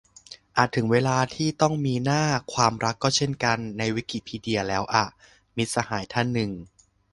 [0.57, 5.05] "อาจถึงเวลาที่ต้องมี หน้า ความรักก็เช่นกัน ในวิกิพีเดียแล้วอะ"-
[5.57, 6.51] มิตรสหายท่านหนึ่ง